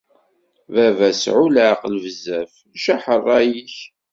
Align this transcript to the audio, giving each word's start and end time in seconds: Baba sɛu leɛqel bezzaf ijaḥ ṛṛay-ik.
Baba 0.73 1.07
sɛu 1.23 1.45
leɛqel 1.49 1.95
bezzaf 2.03 2.51
ijaḥ 2.75 3.03
ṛṛay-ik. 3.19 3.75